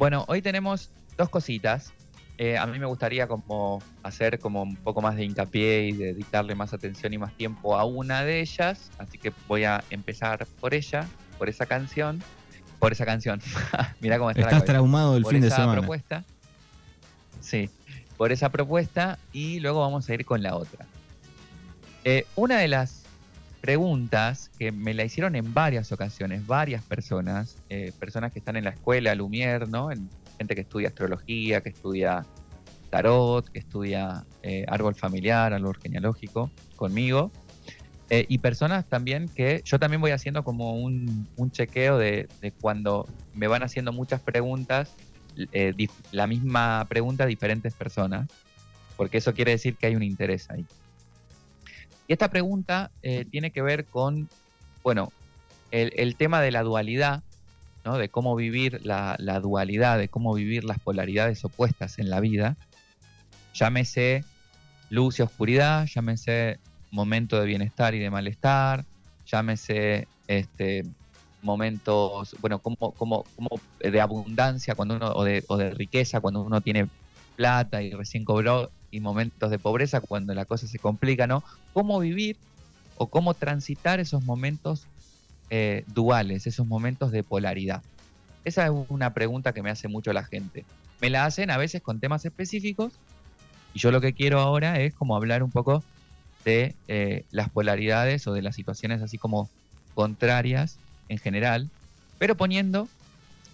[0.00, 1.92] Bueno, hoy tenemos dos cositas.
[2.38, 6.54] Eh, a mí me gustaría como hacer como un poco más de hincapié y dedicarle
[6.54, 10.72] más atención y más tiempo a una de ellas, así que voy a empezar por
[10.72, 12.22] ella, por esa canción,
[12.78, 13.42] por esa canción.
[14.00, 14.40] Mira cómo está.
[14.40, 15.80] Estás traumado el por fin de esa semana.
[15.80, 16.24] propuesta.
[17.42, 17.68] Sí,
[18.16, 20.86] por esa propuesta y luego vamos a ir con la otra.
[22.04, 22.99] Eh, una de las
[23.60, 28.64] preguntas que me la hicieron en varias ocasiones, varias personas, eh, personas que están en
[28.64, 29.90] la escuela Lumière, ¿no?
[29.90, 32.24] En- gente que estudia astrología, que estudia
[32.90, 37.30] tarot, que estudia eh, árbol familiar, árbol genealógico, conmigo.
[38.08, 42.52] Eh, y personas también que yo también voy haciendo como un, un chequeo de, de
[42.52, 44.90] cuando me van haciendo muchas preguntas,
[45.52, 45.72] eh,
[46.10, 48.28] la misma pregunta a diferentes personas,
[48.96, 50.66] porque eso quiere decir que hay un interés ahí.
[52.10, 54.28] Y esta pregunta eh, tiene que ver con,
[54.82, 55.12] bueno,
[55.70, 57.22] el, el tema de la dualidad,
[57.84, 57.98] ¿no?
[57.98, 62.56] de cómo vivir la, la dualidad, de cómo vivir las polaridades opuestas en la vida.
[63.54, 64.24] Llámese
[64.88, 66.58] luz y oscuridad, llámese
[66.90, 68.84] momento de bienestar y de malestar,
[69.24, 70.84] llámese este,
[71.42, 76.42] momentos, bueno, como, como, como de abundancia cuando uno, o de, o de riqueza cuando
[76.42, 76.88] uno tiene
[77.36, 81.44] plata y recién cobró, y momentos de pobreza cuando la cosa se complica, ¿no?
[81.72, 82.36] ¿Cómo vivir
[82.96, 84.86] o cómo transitar esos momentos
[85.50, 87.82] eh, duales, esos momentos de polaridad?
[88.44, 90.64] Esa es una pregunta que me hace mucho la gente.
[91.00, 92.92] Me la hacen a veces con temas específicos
[93.74, 95.84] y yo lo que quiero ahora es como hablar un poco
[96.44, 99.50] de eh, las polaridades o de las situaciones así como
[99.94, 101.68] contrarias en general,
[102.18, 102.88] pero poniendo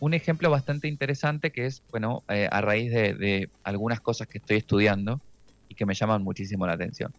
[0.01, 4.39] un ejemplo bastante interesante que es, bueno, eh, a raíz de, de algunas cosas que
[4.39, 5.21] estoy estudiando
[5.69, 7.13] y que me llaman muchísimo la atención.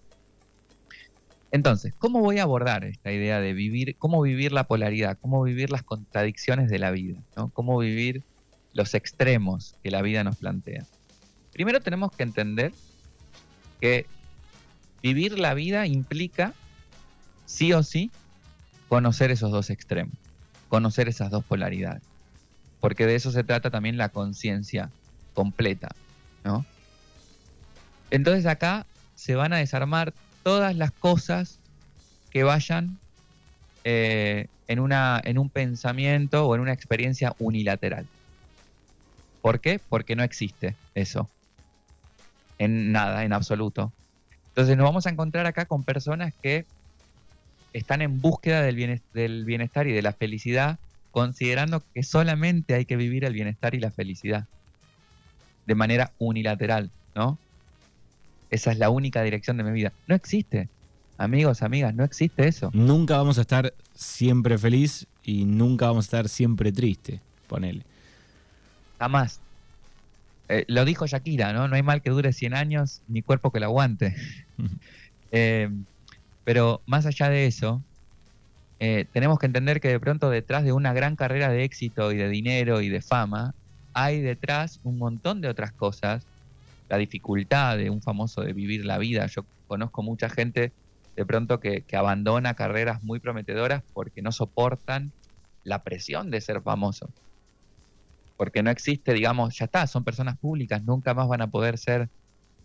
[1.52, 5.72] Entonces, ¿cómo voy a abordar esta idea de vivir, cómo vivir la polaridad, cómo vivir
[5.72, 7.50] las contradicciones de la vida, ¿no?
[7.50, 8.24] cómo vivir
[8.74, 10.86] los extremos que la vida nos plantea?
[11.54, 12.74] Primero tenemos que entender
[13.80, 14.06] que
[15.02, 16.54] vivir la vida implica,
[17.46, 18.12] sí o sí,
[18.90, 20.16] conocer esos dos extremos,
[20.68, 22.04] conocer esas dos polaridades.
[22.80, 24.94] Porque de eso se trata también la conciencia
[25.34, 25.90] completa,
[26.44, 26.68] ¿no?
[28.10, 31.62] Entonces acá se van a desarmar todas las cosas
[32.32, 33.02] que vayan
[33.86, 38.10] eh, en, una, en un pensamiento o en una experiencia unilateral.
[39.42, 39.80] ¿Por qué?
[39.80, 41.32] Porque no existe eso.
[42.60, 43.96] En nada, en absoluto.
[44.50, 46.68] Entonces nos vamos a encontrar acá con personas que
[47.74, 50.80] están en búsqueda del bienes- del bienestar y de la felicidad,
[51.12, 54.46] considerando que solamente hay que vivir el bienestar y la felicidad.
[55.66, 57.38] De manera unilateral, ¿no?
[58.50, 59.92] Esa es la única dirección de mi vida.
[60.08, 60.70] No existe.
[61.18, 62.70] Amigos, amigas, no existe eso.
[62.74, 67.20] Nunca vamos a estar siempre feliz y nunca vamos a estar siempre triste.
[67.48, 67.84] Ponele.
[69.00, 69.40] Jamás.
[70.50, 71.68] Eh, lo dijo Shakira, ¿no?
[71.68, 74.16] No hay mal que dure 100 años, ni cuerpo que lo aguante.
[75.34, 75.70] Eh,
[76.46, 77.84] pero más allá de eso,
[78.80, 82.18] eh, tenemos que entender que de pronto detrás de una gran carrera de éxito y
[82.18, 83.54] de dinero y de fama,
[83.94, 86.28] hay detrás un montón de otras cosas.
[86.90, 89.28] La dificultad de un famoso de vivir la vida.
[89.28, 90.76] Yo conozco mucha gente
[91.16, 95.14] de pronto que, abandona carreras muy prometedoras porque no soportan
[95.64, 97.14] la presión de ser famoso
[98.36, 102.10] porque no existe, digamos, ya está, son personas públicas, nunca más van a poder ser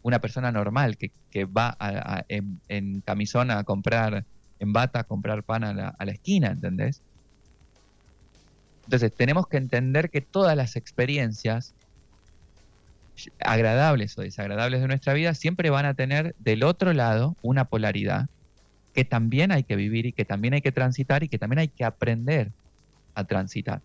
[0.02, 1.12] una persona normal que,
[1.46, 4.26] va a- en, en camisón a comprar,
[4.62, 7.02] en bata a comprar pan a la, a la esquina, ¿entendés?
[8.86, 11.74] Entonces, tenemos que entender que todas las experiencias
[13.40, 18.26] agradables o desagradables de nuestra vida siempre van a tener del otro lado una polaridad
[18.94, 21.68] que también hay que vivir y que también hay que transitar y que también hay
[21.68, 22.52] que aprender
[23.14, 23.82] a transitar.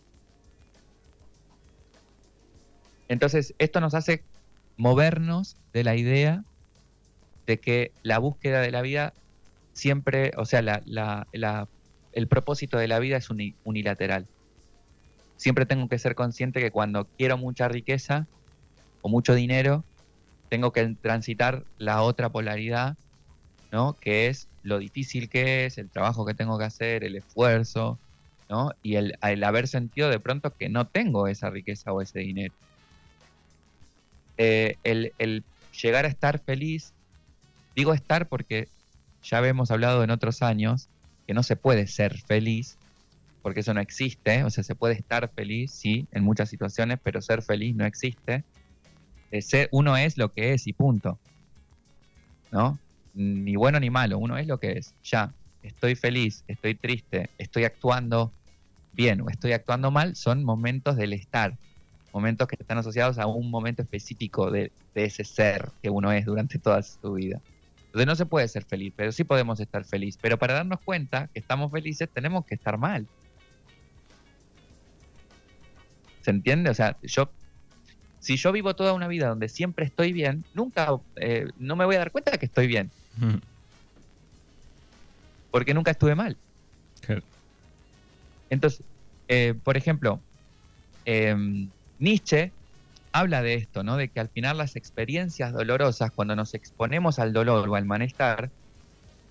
[3.07, 4.25] Entonces, esto nos hace
[4.77, 6.43] movernos de la idea
[7.47, 9.13] de que la búsqueda de la vida
[9.77, 11.69] siempre, o sea, la-
[12.11, 14.29] el propósito de la vida es uni- unilateral.
[15.35, 18.27] Siempre tengo que ser consciente que cuando quiero mucha riqueza
[19.01, 19.87] o mucho dinero,
[20.49, 22.97] tengo que transitar la otra polaridad,
[23.71, 23.97] ¿no?
[24.01, 28.01] Que es lo difícil que es, el trabajo que tengo que hacer, el esfuerzo,
[28.49, 28.71] ¿no?
[28.83, 32.55] Y el, el haber sentido de pronto que no tengo esa riqueza o ese dinero.
[34.37, 35.45] Eh, el, el
[35.81, 36.93] llegar a estar feliz,
[37.75, 38.69] digo estar porque
[39.23, 40.89] ya hemos hablado en otros años
[41.25, 42.77] que no se puede ser feliz,
[43.41, 47.21] porque eso no existe, o sea, se puede estar feliz, sí, en muchas situaciones, pero
[47.21, 48.43] ser feliz no existe.
[49.31, 51.19] Eh, ser, uno es lo que es y punto.
[52.51, 52.79] ¿No?
[53.13, 54.93] Ni bueno ni malo, uno es lo que es.
[55.03, 55.33] Ya,
[55.63, 58.31] estoy feliz, estoy triste, estoy actuando
[58.93, 61.57] bien o estoy actuando mal, son momentos del estar,
[62.13, 66.57] momentos que están asociados a un momento específico de ese ser que uno es durante
[66.57, 67.41] toda su vida.
[67.87, 70.17] Entonces no se puede ser feliz, pero sí podemos estar feliz.
[70.21, 73.07] Pero para darnos cuenta que estamos felices tenemos que estar mal.
[76.21, 76.69] ¿Se entiende?
[76.69, 77.31] O sea, yo,
[78.19, 81.95] si yo vivo toda una vida donde siempre estoy bien, nunca, eh, no me voy
[81.95, 82.91] a dar cuenta de que estoy bien.
[85.49, 86.37] Porque nunca estuve mal.
[88.49, 88.83] Entonces,
[89.27, 90.19] eh, por ejemplo,
[91.05, 91.35] eh,
[91.99, 92.51] Nietzsche
[93.19, 93.97] habla de esto, ¿no?
[93.97, 98.51] De que al final las experiencias dolorosas, cuando nos exponemos al dolor o al malestar,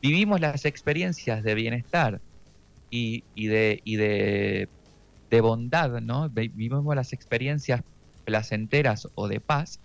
[0.02, 2.20] vivimos las experiencias de bienestar
[2.90, 3.26] y,
[5.30, 6.28] de, bondad, ¿no?
[6.30, 7.80] Vi- Vivimos las experiencias
[8.24, 9.80] placenteras o de paz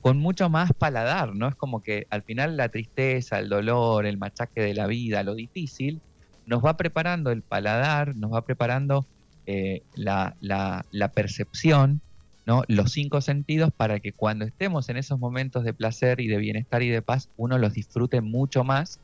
[0.00, 1.48] con mucho más paladar, ¿no?
[1.48, 5.34] Es como que al final la tristeza, el dolor, el machaque de la vida, lo
[5.34, 6.02] difícil,
[6.46, 9.08] nos va preparando el paladar, nos va preparando
[9.46, 12.02] eh, la percepción,
[12.46, 12.64] ¿no?
[12.68, 16.82] los cinco sentidos, para que cuando estemos en esos momentos de placer y de bienestar
[16.82, 19.00] y de paz, uno los disfrute mucho más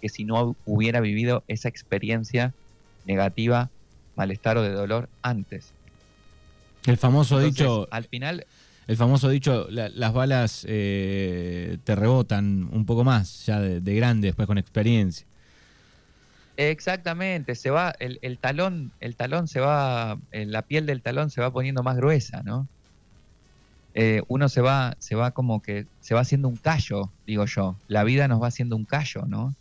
[0.00, 2.54] que si no hubiera vivido esa experiencia
[3.04, 3.72] negativa,
[4.16, 5.74] malestar o de dolor antes.
[6.86, 8.46] El famoso Entonces, dicho, al final,
[8.86, 13.94] el famoso dicho, la- las balas eh, te rebotan un poco más, ya de, de
[13.94, 15.26] grande, después con experiencia.
[16.56, 21.30] exactamente, se va, el, el talón, el talón se va, eh, la piel del talón
[21.30, 22.68] se va poniendo más gruesa, ¿no?
[23.94, 27.76] Eh, uno se va, se va como que, se va haciendo un callo, digo yo.
[27.88, 29.54] La vida nos va haciendo un callo, ¿no?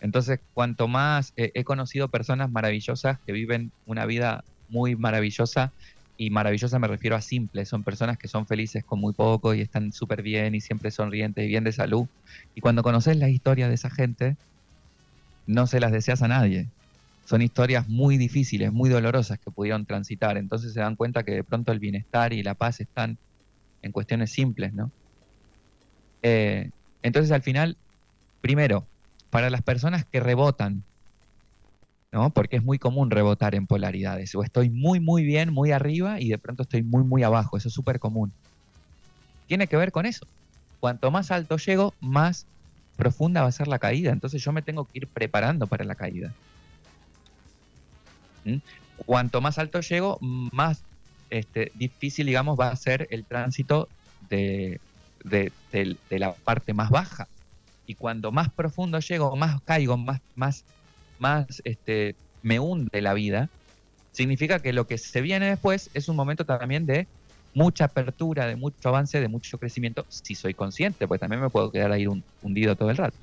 [0.00, 5.72] Entonces, cuanto más eh, he conocido personas maravillosas que viven una vida muy maravillosa,
[6.16, 9.60] y maravillosa me refiero a simple, son personas que son felices con muy poco y
[9.60, 12.06] están súper bien y siempre sonrientes y bien de salud.
[12.54, 14.36] Y cuando conoces la historia de esa gente,
[15.46, 16.70] no se las deseas a nadie.
[17.24, 20.36] Son historias muy difíciles, muy dolorosas que pudieron transitar.
[20.36, 23.18] Entonces se dan cuenta que de pronto el bienestar y la paz están
[23.84, 24.90] en cuestiones simples, ¿no?
[26.22, 26.70] Eh,
[27.02, 27.76] entonces al final,
[28.40, 28.86] primero,
[29.30, 30.84] para las personas que rebotan,
[32.12, 32.30] ¿no?
[32.32, 34.34] Porque es muy común rebotar en polaridades.
[34.34, 37.56] O estoy muy, muy bien, muy arriba y de pronto estoy muy, muy abajo.
[37.56, 38.32] Eso es súper común.
[39.46, 40.26] Tiene que ver con eso.
[40.80, 42.46] Cuanto más alto llego, más
[42.96, 44.12] profunda va a ser la caída.
[44.12, 46.32] Entonces yo me tengo que ir preparando para la caída.
[48.44, 48.58] ¿Mm?
[49.06, 50.84] Cuanto más alto llego, más
[51.34, 53.90] este, difícil, digamos, va a ser el tránsito
[54.20, 54.80] de,
[55.24, 57.28] de- del- de la parte más baja.
[57.86, 60.64] Y cuando más profundo llego, más caigo, más, más,
[61.18, 63.50] más este, me hunde la vida,
[64.12, 67.08] significa que lo que se viene después es un momento también de
[67.52, 71.70] mucha apertura, de mucho avance, de mucho crecimiento, si soy consciente, pues también me puedo
[71.70, 73.18] quedar ahí hun- hundido todo el rato.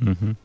[0.00, 0.36] Ujú.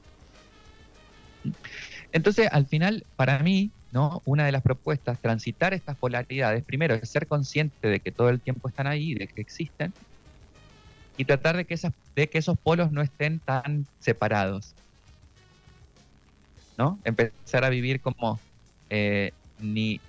[2.11, 4.21] Entonces, al final, para mí, ¿no?
[4.25, 8.39] Una de las propuestas, transitar estas polaridades, primero es ser consciente de que todo el
[8.39, 9.93] tiempo están ahí, de que existen,
[11.17, 14.73] y tratar de que, esas, de que esos polos no estén tan separados.
[16.77, 16.99] ¿No?
[17.05, 18.39] Empezar a vivir como
[18.91, 19.99] eh, ni,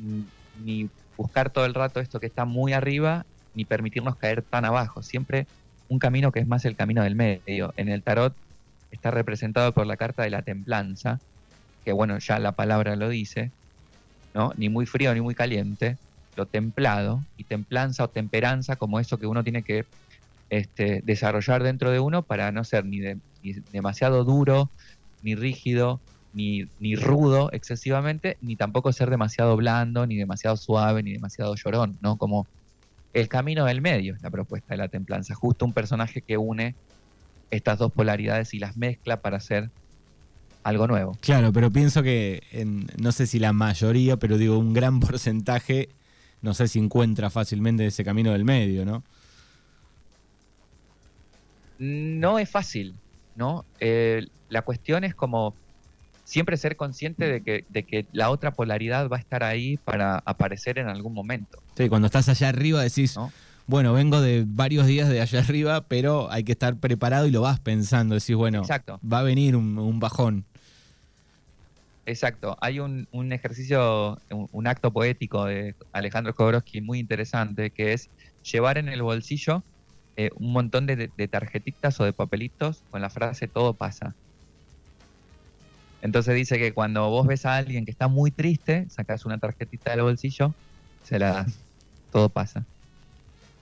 [0.63, 3.25] ni buscar todo el rato esto que está muy arriba,
[3.55, 5.03] ni permitirnos caer tan abajo.
[5.03, 5.47] Siempre
[5.89, 7.73] un camino que es más el camino del medio.
[7.77, 8.35] En el tarot
[8.91, 11.21] está representado por la carta de la templanza,
[11.85, 13.51] que bueno, ya la palabra lo dice,
[14.35, 14.53] ¿no?
[14.57, 15.99] Ni muy frío ni muy caliente,
[16.37, 19.85] lo templado, y templanza o temperanza como eso que uno tiene que
[20.49, 24.73] este, desarrollar dentro de uno para no ser ni, de- ni demasiado duro,
[25.21, 31.12] ni rígido, ni, ni rudo excesivamente, ni tampoco ser demasiado blando, ni demasiado suave, ni
[31.12, 32.19] demasiado llorón, ¿no?
[32.19, 32.50] Como
[33.12, 36.79] el camino del medio es la propuesta de la templanza, justo un personaje que une
[37.50, 39.71] estas dos polaridades y las mezcla para hacer
[40.65, 41.17] algo nuevo.
[41.21, 45.88] Claro, pero pienso que, en- no sé si la mayoría, pero digo un gran porcentaje,
[46.43, 49.03] no sé si encuentra fácilmente ese camino del medio, ¿no?
[51.79, 52.97] no es fácil,
[53.37, 53.65] ¿no?
[53.81, 55.55] Eh, la cuestión es como
[56.25, 60.19] siempre ser consciente de que, de que la otra polaridad va a estar ahí para
[60.25, 63.33] aparecer en algún momento, Sí, cuando estás allá arriba decís, ¿no?
[63.69, 67.43] Bueno, vengo de varios días de allá arriba, pero hay que estar preparado y lo
[67.43, 68.99] vas pensando, decís, bueno, Exacto.
[69.01, 70.47] va a venir un, un bajón.
[72.07, 72.57] Exacto.
[72.63, 78.09] Hay un, un ejercicio, un, un acto poético de Alejandro Jodorowsky muy interesante, que es
[78.43, 79.63] llevar en el bolsillo
[80.17, 84.15] eh, un montón de, de tarjetitas o de papelitos con la frase todo pasa.
[86.01, 89.91] Entonces dice que cuando vos ves a alguien que está muy triste, sacas una tarjetita
[89.91, 90.55] del bolsillo,
[91.05, 91.59] se la das.
[92.13, 92.65] Todo pasa.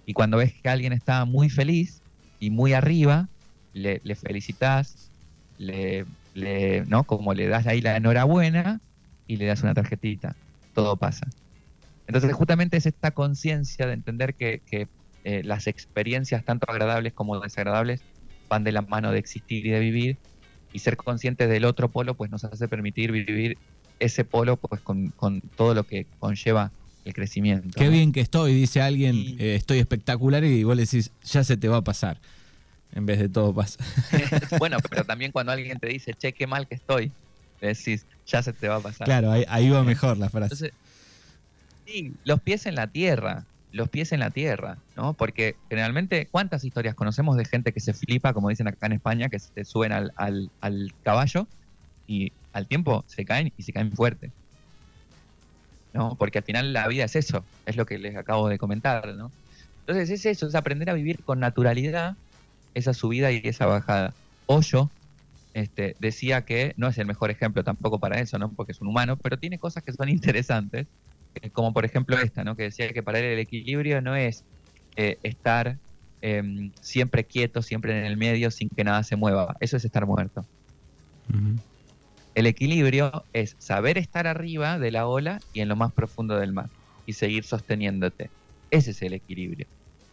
[0.07, 2.03] Y cuando ves que alguien está muy feliz
[2.39, 3.29] y muy arriba,
[3.73, 5.13] le, felicitas,
[5.59, 7.05] le, le, ¿no?
[7.05, 8.81] Como le das ahí la enhorabuena
[9.27, 10.37] y le das una tarjetita.
[10.73, 11.27] Todo pasa.
[12.07, 14.63] Entonces justamente es esta conciencia de entender que,
[15.25, 18.05] eh, las experiencias tanto agradables como desagradables
[18.49, 20.19] van de la mano de existir y de vivir
[20.71, 23.59] y ser conscientes del otro polo pues nos hace permitir vivir
[23.99, 25.13] ese polo pues con,
[25.57, 26.73] todo lo que conlleva
[27.07, 27.69] el crecimiento.
[27.79, 31.57] Qué bien que estoy, dice alguien, eh, estoy espectacular y vos le decís, ya se
[31.57, 32.19] te va a pasar,
[32.93, 33.79] en vez de todo pasa.
[34.59, 37.13] bueno, pero también cuando alguien te dice, che, qué mal que estoy,
[37.61, 39.07] le decís, ya se te va a pasar.
[39.07, 40.73] Claro, ahí, va mejor la frase.
[41.87, 45.15] sí, los pies en la tierra, los pies en la tierra, ¿no?
[45.15, 49.29] Porque generalmente, ¿cuántas historias conocemos de gente que se flipa, como dicen acá en España,
[49.29, 51.47] que se suben al, al, caballo
[52.09, 54.33] y al tiempo se caen y se caen fuerte?
[55.97, 56.15] ¿No?
[56.15, 59.33] Porque al final la vida es eso, es lo que les acabo de comentar, ¿no?
[59.81, 62.17] Entonces es eso, es aprender a vivir con naturalidad
[62.75, 64.13] esa subida y esa bajada.
[64.45, 64.91] Hoyo
[65.55, 68.51] este, decía que no es el mejor ejemplo tampoco para eso, ¿no?
[68.51, 70.87] Porque es un humano, pero tiene cosas que son interesantes,
[71.37, 72.57] eh, como por ejemplo esta, ¿no?
[72.57, 74.45] Que decía que para él el equilibrio no es
[74.97, 75.79] eh, estar
[76.21, 79.57] em, siempre quieto, siempre en el medio, sin que nada se mueva.
[79.61, 80.45] Eso es estar muerto.
[82.37, 86.53] El equilibrio es saber estar arriba de la ola y en lo más profundo del
[86.53, 86.69] mar
[87.05, 88.31] y seguir sosteniéndote.
[88.71, 89.67] Ese es el equilibrio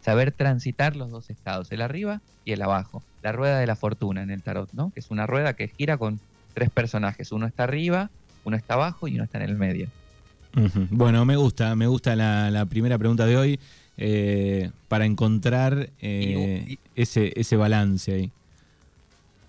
[0.04, 3.02] saber transitar los dos estados, el arriba y el abajo.
[3.22, 4.92] La rueda de la fortuna en el tarot, ¿no?
[4.92, 6.20] Que es una rueda que gira con
[6.52, 7.32] tres personajes.
[7.32, 8.10] Uno está arriba,
[8.44, 9.88] uno está abajo y uno está en el medio.
[10.90, 13.58] Bueno, me gusta, me gusta la, primera pregunta de hoy
[13.96, 18.30] eh, para encontrar eh, ese, ese balance ahí.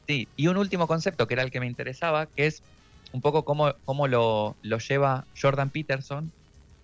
[0.07, 2.63] Sí, y un último concepto que era el que me interesaba, que es
[3.11, 6.33] un poco cómo, cómo lo, lo lleva Jordan Peterson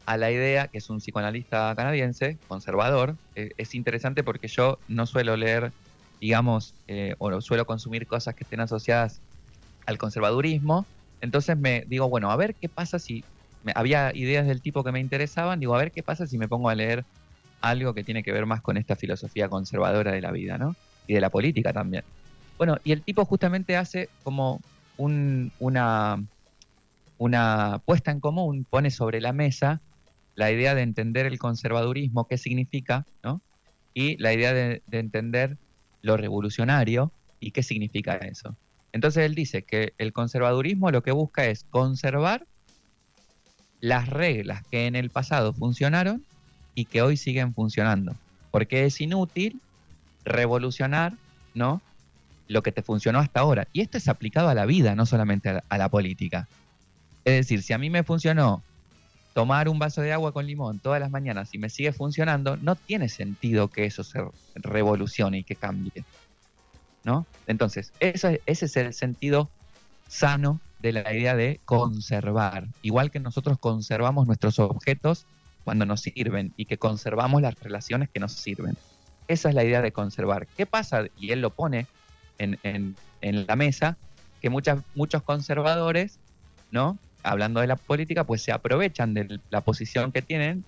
[0.05, 3.17] a la idea, que es un psicoanalista canadiense, conservador.
[3.35, 5.73] Eh, es interesante porque yo no suelo leer,
[6.21, 9.23] digamos, eh, o suelo consumir cosas que estén asociadas
[9.85, 10.89] al conservadurismo.
[11.21, 13.27] Entonces me digo, bueno, a ver qué pasa si
[13.75, 16.69] había ideas del tipo que me interesaban, digo, a ver qué pasa si me pongo
[16.69, 17.05] a leer
[17.61, 20.77] algo que tiene que ver más con esta filosofía conservadora de la vida, ¿no?
[21.07, 22.03] Y de la política también.
[22.61, 24.61] Bueno, y el tipo justamente hace como
[24.95, 26.23] una,
[27.85, 29.81] puesta en común, pone sobre la mesa
[30.35, 33.41] la idea de entender el conservadurismo, qué significa, ¿no?
[33.95, 35.57] Y la idea de, entender
[36.03, 38.55] lo revolucionario y qué significa eso.
[38.91, 42.45] Entonces él dice que el conservadurismo lo que busca es conservar
[43.79, 46.23] las reglas que en el pasado funcionaron
[46.75, 48.13] y que hoy siguen funcionando.
[48.51, 49.59] Porque es inútil
[50.25, 51.13] revolucionar,
[51.55, 51.81] ¿no?
[52.51, 53.67] Lo que te funcionó hasta ahora.
[53.71, 56.47] Y esto es aplicado a la vida, no solamente a la política.
[57.23, 58.61] Es decir, si a mí me funcionó
[59.33, 62.75] tomar un vaso de agua con limón todas las mañanas y me sigue funcionando, no
[62.75, 64.19] tiene sentido que eso se
[64.55, 66.03] revolucione y que cambie.
[67.03, 67.25] ¿No?
[67.47, 69.49] Entonces, eso, ese es el sentido
[70.07, 72.67] sano de la idea de conservar.
[72.81, 75.25] Igual que nosotros conservamos nuestros objetos
[75.63, 78.75] cuando nos sirven y que conservamos las relaciones que nos sirven.
[79.27, 80.47] Esa es la idea de conservar.
[80.57, 81.05] ¿Qué pasa?
[81.17, 81.87] Y él lo pone
[82.41, 83.97] en, en, en la mesa,
[84.41, 86.19] que muchas, muchos conservadores,
[86.71, 86.97] ¿no?
[87.23, 90.63] hablando de la política, pues se aprovechan de la posición que tienen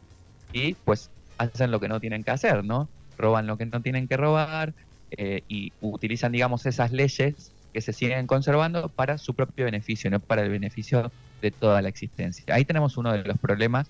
[0.51, 2.87] y pues hacen lo que no tienen que hacer, ¿no?
[3.17, 4.73] Roban lo que no tienen que robar
[5.11, 10.19] eh, y utilizan, digamos, esas leyes que se siguen conservando para su propio beneficio, no
[10.19, 11.11] para el beneficio
[11.41, 12.53] de toda la existencia.
[12.53, 13.87] Ahí tenemos uno de los problemas,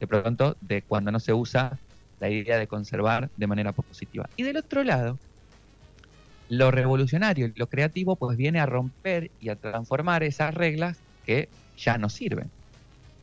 [0.00, 1.78] de pronto, de cuando no se usa
[2.18, 4.28] la idea de conservar de manera positiva.
[4.36, 5.18] Y del otro lado,
[6.50, 11.48] lo revolucionario y lo creativo pues viene a romper y a transformar esas reglas que
[11.78, 12.50] ya no sirven.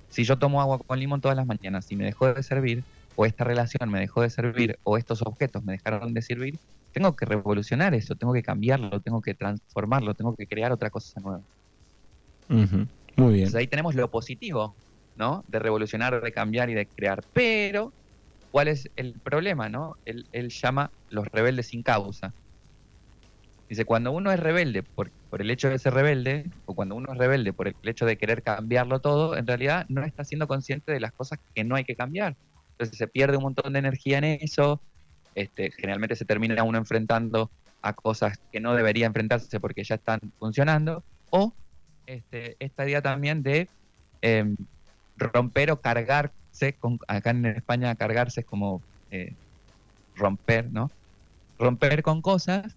[0.09, 2.83] Si yo tomo agua con limón todas las mañanas y me dejó de servir,
[3.17, 6.57] o esta relación me dejó de servir, o estos objetos me dejaron de servir,
[6.93, 11.19] tengo que revolucionar eso, tengo que cambiarlo, tengo que transformarlo, tengo que crear otra cosa
[11.19, 11.41] nueva.
[13.17, 13.55] Muy bien.
[13.57, 14.73] ahí tenemos lo positivo,
[15.17, 15.43] ¿no?
[15.49, 17.23] De revolucionar, de cambiar y de crear.
[17.33, 17.91] Pero,
[18.51, 19.97] ¿cuál es el problema, no?
[20.05, 22.31] Él, él llama los rebeldes sin causa.
[23.69, 27.17] Dice, cuando uno es rebelde por, el hecho de ser rebelde, o cuando uno es
[27.17, 31.01] rebelde por el hecho de querer cambiarlo todo, en realidad no está siendo consciente de
[31.01, 32.37] las cosas que no hay que cambiar.
[32.71, 34.81] Entonces se pierde un montón de energía en eso,
[35.35, 40.19] este, generalmente se termina uno enfrentando a cosas que no debería enfrentarse porque ya están
[40.39, 41.53] funcionando, o
[42.05, 43.67] este, esta idea también de
[44.21, 44.55] em,
[45.17, 48.81] romper o cargarse, con, acá en España cargarse es como
[49.11, 49.33] eh,
[50.15, 50.89] romper, ¿no?
[51.59, 52.76] Romper con cosas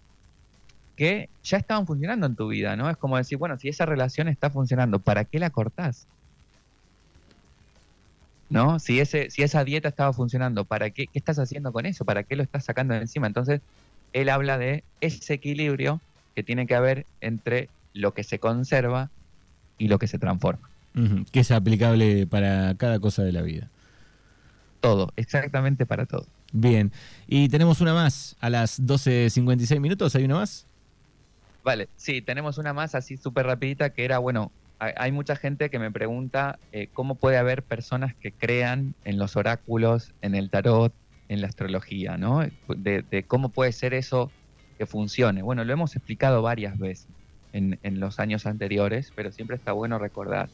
[0.95, 2.89] que ya estaban funcionando en tu vida, ¿no?
[2.89, 6.07] Es como decir, bueno, si esa relación está funcionando, ¿para qué la cortás?
[8.49, 8.79] ¿No?
[8.79, 12.03] Si, ese, si esa dieta estaba funcionando, ¿para qué, qué estás haciendo con eso?
[12.03, 13.27] ¿Para qué lo estás sacando de encima?
[13.27, 13.61] Entonces,
[14.13, 16.01] él habla de ese equilibrio
[16.35, 19.09] que tiene que haber entre lo que se conserva
[19.77, 20.69] y lo que se transforma.
[21.31, 23.69] que es aplicable para cada cosa de la vida.
[24.81, 26.25] todo, exactamente para todo.
[26.51, 26.91] Bien,
[27.27, 30.65] y tenemos una más a las 12.56 minutos, ¿hay una más?
[31.63, 35.77] Vale, sí, tenemos una más así súper rapidita que era, bueno, hay, mucha gente que
[35.77, 40.91] me pregunta eh, cómo puede haber personas que crean en los oráculos, en el tarot,
[41.27, 42.41] en la astrología, ¿no?
[42.67, 44.31] De, cómo puede ser eso
[44.79, 45.43] que funcione.
[45.43, 47.07] Bueno, lo hemos explicado varias veces
[47.53, 50.49] en, los años anteriores, pero siempre está bueno recordar.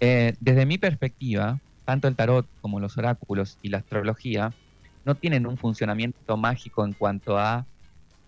[0.00, 4.52] Eh, desde mi perspectiva, tanto el tarot como los oráculos y la astrología
[5.04, 7.68] no tienen un funcionamiento mágico en cuanto a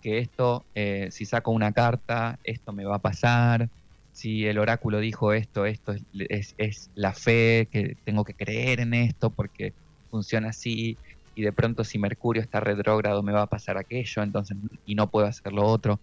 [0.01, 3.71] que esto, eh, si saco una carta, esto me va a pasar,
[4.19, 9.33] si el oráculo dijo esto, esto es, la fe, que tengo que creer en esto
[9.33, 9.75] porque
[10.11, 10.99] funciona así,
[11.35, 15.11] y de pronto si Mercurio está retrógrado me va a pasar aquello, entonces y no
[15.11, 16.01] puedo hacer lo otro.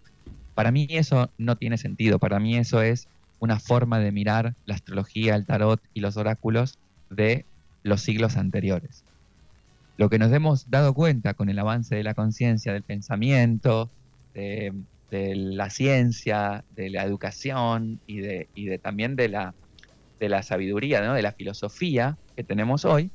[0.54, 4.76] Para mí eso no tiene sentido, para mí eso es una forma de mirar la
[4.76, 6.78] astrología, el tarot y los oráculos
[7.10, 7.46] de
[7.82, 9.04] los siglos anteriores.
[9.96, 13.90] Lo que nos hemos dado cuenta con el avance de la conciencia, del pensamiento,
[14.34, 14.72] de,
[15.10, 19.54] la ciencia, de la educación y de, también de la,
[20.20, 23.10] de la sabiduría, de la filosofía que tenemos hoy,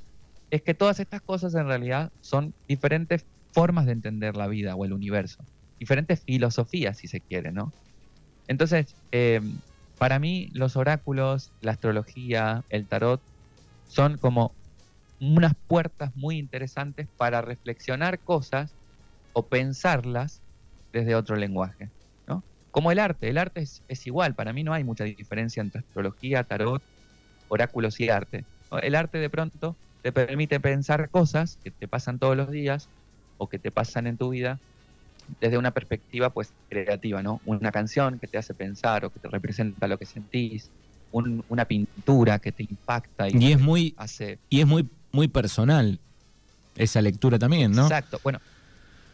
[0.49, 4.85] es que todas estas cosas en realidad son diferentes formas de entender la vida o
[4.85, 5.43] el universo,
[5.79, 7.71] diferentes filosofías si se quiere, ¿no?
[8.47, 9.59] Entonces, em,
[9.97, 13.21] para mí los oráculos, la astrología, el tarot,
[13.87, 14.51] son como
[15.21, 18.73] unas puertas muy interesantes para reflexionar cosas
[19.33, 20.41] o pensarlas
[20.91, 21.89] desde otro lenguaje.
[22.27, 22.43] ¿no?
[22.71, 26.43] Como el arte, el arte es, igual, para mí no hay mucha diferencia entre astrología,
[26.43, 26.81] tarot,
[27.49, 28.45] oráculos y arte.
[28.81, 32.89] El arte de pronto te permite pensar cosas que te pasan todos los días
[33.37, 34.59] o que te pasan en tu vida
[35.39, 37.41] desde una perspectiva pues creativa, ¿no?
[37.45, 40.71] Una canción que te hace pensar o que te representa lo que sentís,
[41.11, 45.99] una pintura que te impacta y, es muy hace y es muy muy personal
[46.75, 47.83] esa lectura también, ¿no?
[47.83, 48.19] Exacto.
[48.23, 48.39] Bueno,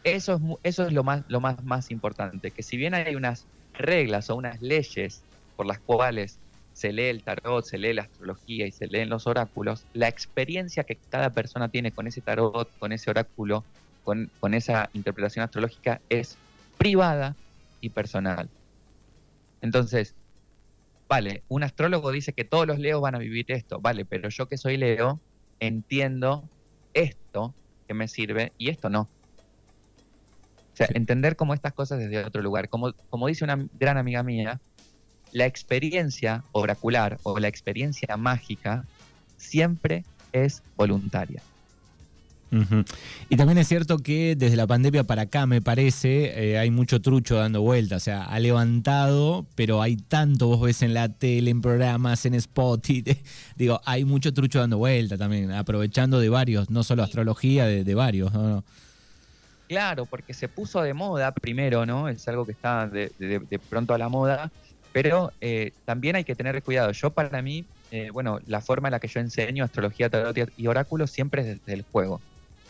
[0.04, 3.46] eso es, eso es lo, más, lo más, más importante, que si bien hay unas
[3.74, 5.22] reglas o unas leyes
[5.56, 6.40] por las cuales
[6.74, 10.84] se lee el tarot, se lee la astrología y se leen los oráculos, la experiencia
[10.84, 13.64] que cada persona tiene con ese tarot, con ese oráculo,
[14.04, 16.38] con, con esa interpretación astrológica es
[16.78, 17.36] privada
[17.82, 18.48] y personal.
[19.62, 20.14] Entonces,
[21.10, 24.48] vale, un astrólogo dice que todos los leos van a vivir esto, vale, pero yo
[24.48, 25.20] que soy leo
[25.60, 26.50] entiendo
[26.94, 27.56] esto
[27.88, 29.02] que me sirve y esto no.
[29.02, 32.70] O sea, entender como estas cosas desde otro lugar.
[32.70, 34.62] Como, como dice una gran amiga mía,
[35.32, 38.86] la experiencia oracular o la experiencia mágica
[39.38, 41.44] siempre es voluntaria.
[43.30, 47.02] Y también es cierto que desde la pandemia para acá, me parece, eh, hay mucho
[47.02, 47.98] trucho dando vuelta.
[47.98, 52.36] O sea, ha levantado, pero hay tanto, vos ves en la tele, en programas, en
[52.36, 53.04] Spotify.
[53.56, 58.32] digo, hay mucho trucho dando vuelta también, aprovechando de varios, no solo astrología, de, varios.
[58.34, 58.64] ¿no?
[59.68, 62.08] Claro, porque se puso de moda primero, ¿no?
[62.08, 64.52] Es algo que está de, pronto a la moda,
[64.94, 66.92] pero eh, también hay que tener cuidado.
[66.92, 70.68] Yo para mí, eh, bueno, la forma en la que yo enseño astrología, tarot y
[70.68, 72.22] oráculos siempre es desde el juego.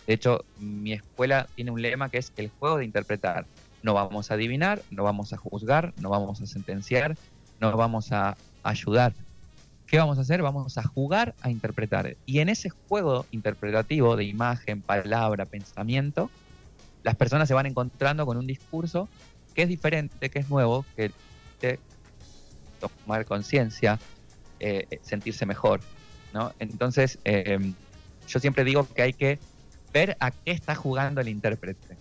[0.08, 3.46] De hecho, mi escuela tiene un lema que es el juego de interpretar.
[3.84, 7.18] No vamos a adivinar, no vamos a juzgar, no vamos a sentenciar,
[7.60, 9.14] no vamos a ayudar.
[9.86, 10.42] ¿Qué vamos a hacer?
[10.42, 12.16] Vamos a jugar a interpretar.
[12.26, 16.32] Y en ese juego interpretativo de imagen, palabra, pensamiento,
[17.04, 19.10] las personas se van encontrando con un discurso
[19.54, 21.12] que es diferente, que es nuevo, que
[21.60, 21.80] te
[22.80, 24.00] tomar conciencia,
[24.60, 25.82] eh, sentirse mejor,
[26.34, 26.54] ¿no?
[26.60, 27.74] Entonces, em,
[28.28, 29.40] yo siempre digo que hay que
[29.94, 31.98] ver a qué está jugando el intérprete.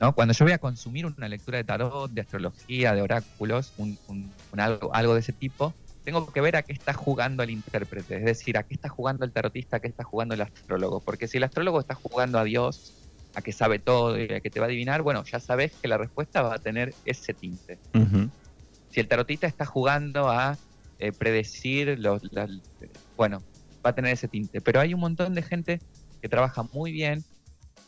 [0.00, 0.14] ¿no?
[0.14, 3.98] Cuando yo voy a consumir una lectura de tarot, de astrología, de oráculos, un,
[4.56, 8.24] algo, algo, de ese tipo, tengo que ver a qué está jugando el intérprete, es
[8.24, 11.00] decir, a qué está jugando el tarotista, a qué está jugando el astrólogo.
[11.00, 12.94] Porque si el astrólogo está jugando a Dios,
[13.34, 15.88] a que sabe todo y a que te va a adivinar, bueno, ya sabes que
[15.88, 17.78] la respuesta va a tener ese tinte.
[18.90, 20.58] Si el tarotista está jugando a
[20.98, 22.22] eh, predecir, los,
[23.16, 23.42] bueno,
[23.84, 24.60] va a tener ese tinte.
[24.60, 25.80] Pero hay un montón de gente
[26.22, 27.22] que trabaja muy bien,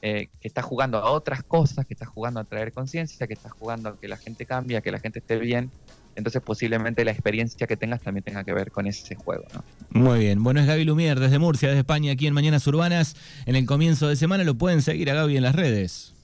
[0.03, 3.49] eh, que está jugando a otras cosas, que está jugando a traer conciencia, que está
[3.49, 5.71] jugando a que la gente cambie, a que la gente esté bien
[6.17, 9.45] entonces posiblemente la experiencia que tengas también tenga que ver con ese juego.
[9.53, 9.65] ¿no?
[9.91, 13.17] Muy bien, bueno, es Gaby Lumier desde Murcia, desde España, aquí en Mañanas Urbanas.
[13.47, 16.15] En el comienzo de semana lo pueden seguir a Gaby en las redes.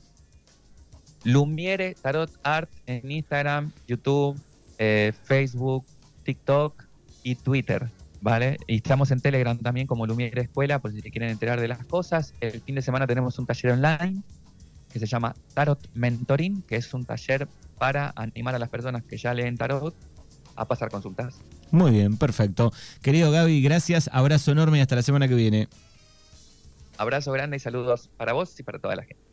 [1.25, 4.41] Lumiere Tarot Art en Instagram, YouTube,
[4.79, 5.85] eh, Facebook,
[6.25, 6.85] TikTok
[7.23, 7.91] y Twitter.
[8.21, 8.59] ¿Vale?
[8.67, 12.35] Y estamos en Telegram también como Lumiere Escuela, por si quieren enterar de las cosas.
[12.41, 14.23] El fin de semana tenemos un taller online
[14.93, 19.17] que se llama Tarot Mentoring, que es un taller para animar a las personas que
[19.17, 19.95] ya leen tarot
[20.57, 21.41] a pasar consultas.
[21.71, 22.73] Muy bien, perfecto.
[23.01, 25.69] Querido Gaby, gracias, abrazo enorme y hasta la semana que viene.
[26.99, 29.31] abrazo grande y saludos para vos y para toda la gente.